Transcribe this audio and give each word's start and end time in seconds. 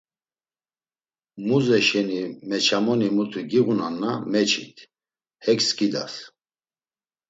Muze 1.47 1.79
şeni 1.87 2.21
meçamoni 2.49 3.07
mutu 3.15 3.41
giğunanna 3.49 4.11
meçit, 4.31 4.75
hek 5.43 5.59
skidas. 5.67 6.13